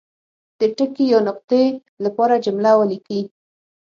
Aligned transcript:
د 0.59 0.61
ټکي 0.77 1.05
یا 1.11 1.19
نقطې 1.27 1.63
لپاره 2.05 2.41
جمله 2.45 2.71
ولیکي. 2.77 3.21